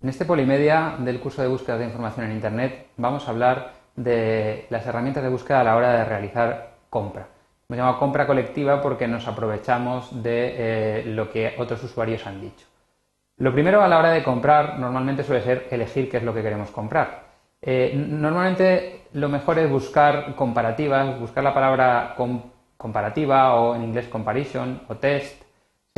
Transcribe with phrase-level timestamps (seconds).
[0.00, 4.66] En este Polimedia del curso de búsqueda de información en Internet vamos a hablar de
[4.70, 7.26] las herramientas de búsqueda a la hora de realizar compra.
[7.68, 12.64] Hemos llamado compra colectiva porque nos aprovechamos de eh, lo que otros usuarios han dicho.
[13.38, 16.42] Lo primero a la hora de comprar normalmente suele ser elegir qué es lo que
[16.42, 17.24] queremos comprar.
[17.60, 22.14] Eh, normalmente lo mejor es buscar comparativas, buscar la palabra
[22.76, 25.42] comparativa o en inglés comparison o test,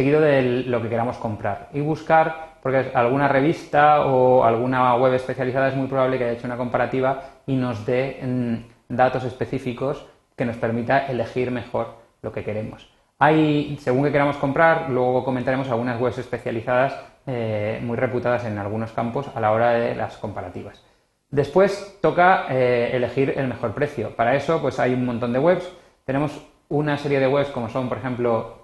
[0.00, 5.68] seguido de lo que queramos comprar y buscar porque alguna revista o alguna web especializada
[5.68, 10.46] es muy probable que haya hecho una comparativa y nos dé mm, datos específicos que
[10.46, 12.90] nos permita elegir mejor lo que queremos.
[13.18, 18.92] Hay, según que queramos comprar, luego comentaremos algunas webs especializadas eh, muy reputadas en algunos
[18.92, 20.82] campos a la hora de las comparativas.
[21.28, 24.16] Después toca eh, elegir el mejor precio.
[24.16, 25.70] Para eso, pues hay un montón de webs.
[26.06, 28.59] Tenemos una serie de webs como son, por ejemplo,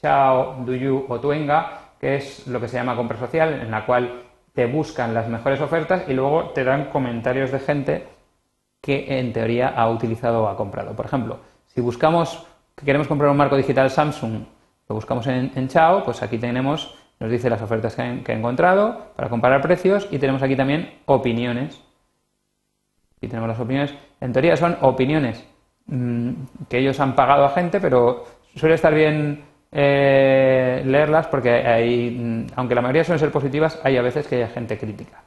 [0.00, 4.22] Chao, Duyu o Tuenga, que es lo que se llama compra social, en la cual
[4.54, 8.06] te buscan las mejores ofertas y luego te dan comentarios de gente
[8.80, 10.94] que en teoría ha utilizado o ha comprado.
[10.94, 14.44] Por ejemplo, si buscamos que queremos comprar un marco digital Samsung,
[14.88, 19.28] lo buscamos en, Chao, pues aquí tenemos, nos dice las ofertas que, he encontrado para
[19.28, 21.82] comparar precios y tenemos aquí también opiniones.
[23.16, 23.94] Aquí tenemos las opiniones.
[24.20, 25.44] En teoría son opiniones
[25.86, 26.30] mm,
[26.68, 32.74] que ellos han pagado a gente, pero suele estar bien eh, leerlas porque hay, aunque
[32.74, 35.22] la mayoría suelen ser positivas, hay a veces que hay gente crítica.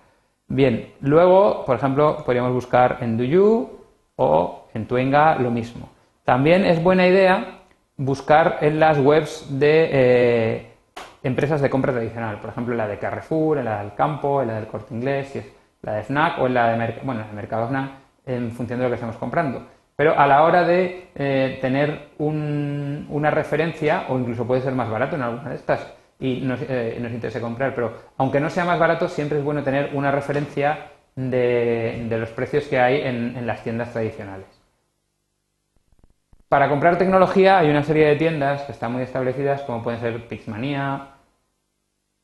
[0.48, 3.70] Bien, luego, por ejemplo, podríamos buscar en DoYou
[4.16, 5.90] o en Tuenga lo mismo.
[6.26, 7.62] También es buena idea
[7.98, 10.72] buscar en las webs de eh,
[11.24, 14.56] empresas de compra tradicional, por ejemplo, la de Carrefour, en la del Campo, en la
[14.56, 15.46] del Corte Inglés, si es
[15.82, 18.96] la de Fnac o en la de, bueno, de Mercadona, en función de lo que
[18.96, 19.64] estamos comprando.
[20.02, 25.16] Pero a la hora de eh, tener una referencia, o incluso puede ser más barato
[25.16, 29.08] en alguna de estas, y nos, eh, interesa comprar, pero aunque no sea más barato,
[29.08, 34.48] siempre es bueno tener una referencia de, los precios que hay en, las tiendas tradicionales.
[36.50, 40.28] Para comprar tecnología hay una serie de tiendas que están muy establecidas, como pueden ser
[40.28, 41.10] Pixmania,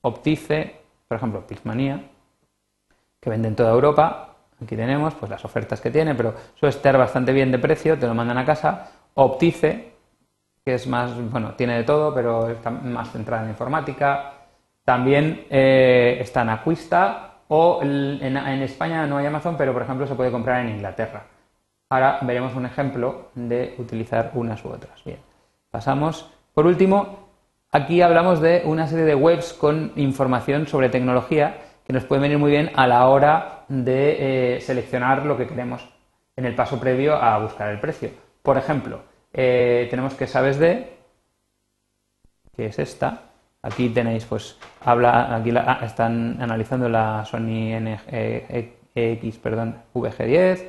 [0.02, 2.02] Optice, por ejemplo, Pixmania,
[3.22, 7.31] que venden toda Europa, Aquí tenemos pues, las ofertas que tiene, pero suele estar bastante
[7.31, 8.90] bien de precio, te lo mandan a casa.
[9.13, 9.94] Optice,
[10.66, 14.34] que es más, bueno, tiene de todo, pero está más centrada en informática.
[14.84, 20.16] También eh, está en Aquista o en, España no hay Amazon, pero por ejemplo se
[20.16, 21.23] puede comprar en Inglaterra.
[21.90, 25.03] Ahora veremos un ejemplo de utilizar unas u otras.
[25.06, 25.19] Bien,
[25.72, 26.29] pasamos.
[26.53, 27.29] Por último,
[27.72, 31.57] aquí hablamos de una serie de webs con información sobre tecnología
[31.88, 35.88] que nos puede venir muy bien a la hora de eh, seleccionar lo que queremos
[36.36, 38.09] en el paso previo a buscar el precio.
[38.42, 40.97] Por ejemplo, eh, tenemos que sabes de,
[42.53, 43.22] que es esta.
[43.62, 50.68] Aquí tenéis, pues, habla, aquí ah, están analizando la Sony NX, e perdón, VG10.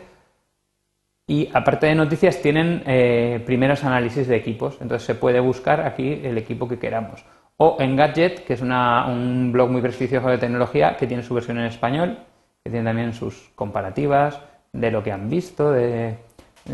[1.26, 4.78] Y aparte de noticias, tienen eh, primeros análisis de equipos.
[4.80, 7.24] Entonces se puede buscar aquí el equipo que queramos
[7.58, 11.66] o Engadget, que es un blog muy prestigioso de tecnología que tiene su versión en
[11.66, 12.18] español,
[12.62, 14.40] que tiene también sus comparativas
[14.72, 16.18] de lo que han visto, de,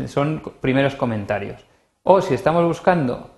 [0.05, 1.65] son primeros comentarios.
[2.03, 3.31] O si estamos buscando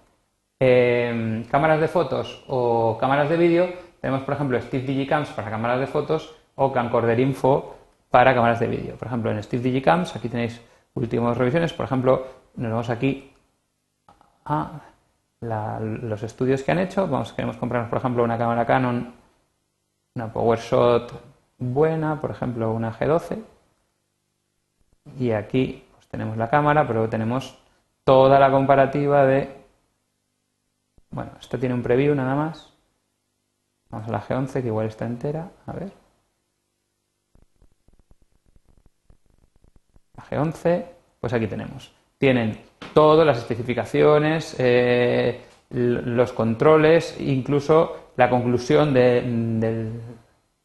[0.60, 3.70] em, cámaras de fotos o cámaras de vídeo,
[4.02, 7.76] tenemos por ejemplo Steve Digicams para cámaras de fotos o Camcorder Info
[8.10, 8.96] para cámaras de vídeo.
[8.98, 10.60] Por ejemplo, en Steve Digicams, aquí tenéis
[10.96, 13.32] últimas revisiones, por ejemplo, nos vamos aquí
[14.44, 14.82] a
[15.42, 17.08] los estudios que han hecho.
[17.08, 19.14] Vamos, queremos comprarnos, por ejemplo, una cámara Canon,
[20.16, 21.12] una PowerShot
[21.58, 23.44] buena, por ejemplo, una G12.
[25.20, 27.58] Y aquí pues, tenemos la cámara, pero tenemos
[28.04, 29.66] toda la comparativa de...
[31.10, 32.74] Bueno, esto tiene un preview nada más.
[33.90, 35.50] Vamos a la G11, que igual está entera.
[35.66, 35.92] A ver.
[40.16, 40.86] La G11,
[41.22, 41.94] pues aquí tenemos.
[42.18, 42.60] Tienen
[42.98, 50.02] todas las especificaciones, eh, los controles, incluso la conclusión que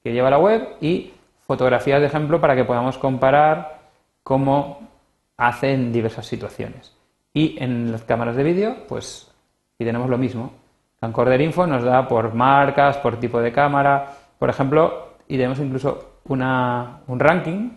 [0.02, 1.12] lleva la web y
[1.46, 3.80] fotografías de ejemplo para que podamos comparar
[4.22, 4.88] cómo
[5.36, 6.96] hace en diversas situaciones.
[7.34, 9.30] Y en las cámaras de vídeo, pues
[9.74, 10.54] aquí tenemos lo mismo.
[11.00, 16.20] Camcorder Info nos da por marcas, por tipo de cámara, por ejemplo, y tenemos incluso
[16.24, 17.72] una, un ranking,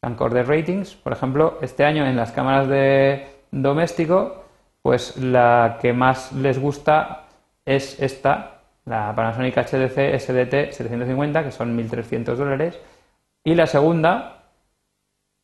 [0.00, 4.44] Camcorder Ratings, por ejemplo, este año en las cámaras de doméstico,
[4.82, 7.26] pues la que más les gusta
[7.64, 12.78] es esta, la Panasonic HDC SDT 750, que son 1.300 dólares,
[13.44, 14.44] y la segunda,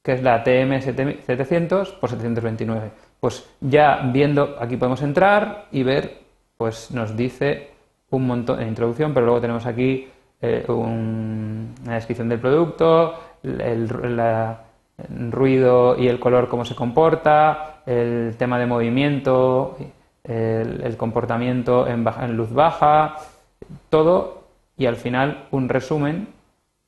[0.03, 2.91] que es la TM 700 por 729.
[3.21, 6.19] Pues ya viendo, aquí podemos entrar y ver,
[6.57, 7.71] pues nos dice
[8.11, 10.09] un montón en introducción, pero luego tenemos aquí
[10.41, 13.89] eh, una descripción del producto, el,
[15.31, 19.77] ruido y el color cómo se comporta, el tema de movimiento,
[20.23, 23.17] el, comportamiento en, en luz baja,
[23.91, 24.45] todo
[24.77, 26.29] y al final un resumen